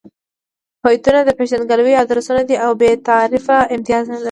[0.83, 4.19] هویتونه د پېژندګلوۍ ادرسونه دي او بې تعارفه امتیاز نلري.